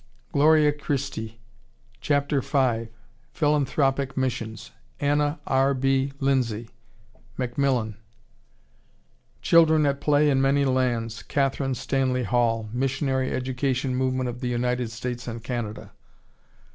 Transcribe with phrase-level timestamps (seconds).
[0.31, 1.39] Gloria Christi,
[1.99, 2.31] Chap.
[2.31, 2.87] v,
[3.33, 5.75] "Philanthropic Missions," Anna R.
[5.75, 6.11] B.
[6.19, 6.71] Lindsay,
[7.37, 7.97] (Macmillan.)
[9.43, 14.89] Children at Play in Many Lands, Katherine Stanley Hall, (Missionary Education Movement of the United
[14.89, 15.91] States and Canada.)